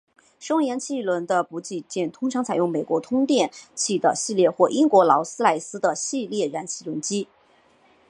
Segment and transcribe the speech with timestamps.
[0.39, 7.27] 使用燃气轮机的补给舰通常采用美国通用电气的系列或英国劳斯莱斯的系列燃气轮机。